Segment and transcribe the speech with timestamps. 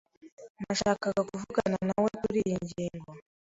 [0.61, 3.09] Nashakaga kuvugana nawe kuriyi ngingo.